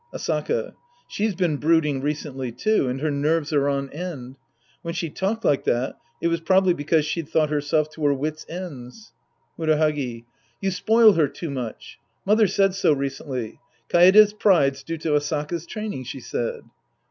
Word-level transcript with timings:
Asaka. 0.11 0.73
She's 1.07 1.35
been 1.35 1.57
brooding 1.57 2.01
recently, 2.01 2.51
too, 2.51 2.89
and 2.89 2.99
her 3.01 3.11
nerves 3.11 3.53
are 3.53 3.69
on 3.69 3.91
end. 3.91 4.35
When 4.81 4.95
she 4.95 5.11
talked 5.11 5.45
like 5.45 5.63
that, 5.65 5.93
it 6.19 6.27
was 6.27 6.39
probably 6.41 6.73
because 6.73 7.05
she'd 7.05 7.29
thought 7.29 7.51
herself 7.51 7.87
to 7.91 8.05
her 8.07 8.13
wits' 8.15 8.43
ends. 8.49 9.13
Murahagi. 9.59 10.25
You 10.59 10.71
spoil 10.71 11.13
her 11.13 11.27
too 11.27 11.51
much. 11.51 11.99
Mother 12.25 12.47
said 12.47 12.73
so 12.73 12.93
recently." 12.93 13.59
Kaede's 13.93 14.33
pride's 14.33 14.81
due 14.81 14.97
to 14.97 15.09
Asaka's 15.09 15.67
training," 15.67 16.05
she 16.05 16.19
said. 16.19 16.63